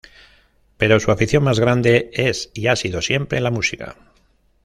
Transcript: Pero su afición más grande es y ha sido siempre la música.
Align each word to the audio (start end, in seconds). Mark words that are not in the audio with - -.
Pero 0.79 0.99
su 0.99 1.11
afición 1.11 1.43
más 1.43 1.59
grande 1.59 2.09
es 2.13 2.49
y 2.55 2.65
ha 2.65 2.75
sido 2.75 3.03
siempre 3.03 3.39
la 3.39 3.51
música. 3.51 3.97